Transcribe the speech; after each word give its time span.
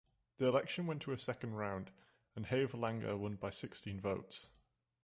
The 0.37 0.47
election 0.47 0.87
went 0.87 1.03
to 1.03 1.11
a 1.11 1.17
second 1.19 1.53
round, 1.53 1.91
and 2.35 2.47
Havelange 2.47 3.15
won 3.19 3.35
by 3.35 3.51
sixteen 3.51 3.99
votes. 4.01 4.47